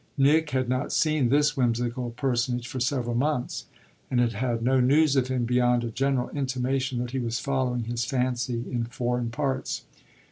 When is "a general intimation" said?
5.83-6.97